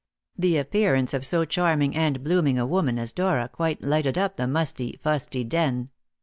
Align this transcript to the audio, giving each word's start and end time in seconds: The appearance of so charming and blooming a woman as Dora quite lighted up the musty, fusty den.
The 0.35 0.57
appearance 0.57 1.13
of 1.13 1.23
so 1.23 1.45
charming 1.45 1.95
and 1.95 2.23
blooming 2.23 2.57
a 2.57 2.65
woman 2.65 2.97
as 2.97 3.11
Dora 3.11 3.47
quite 3.47 3.83
lighted 3.83 4.17
up 4.17 4.35
the 4.35 4.47
musty, 4.47 4.97
fusty 5.03 5.43
den. 5.43 5.91